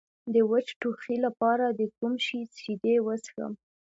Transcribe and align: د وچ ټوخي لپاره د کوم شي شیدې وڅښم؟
د 0.33 0.35
وچ 0.51 0.67
ټوخي 0.79 1.15
لپاره 1.25 1.65
د 1.79 1.81
کوم 1.97 2.13
شي 2.25 2.39
شیدې 2.61 2.95
وڅښم؟ 3.05 3.53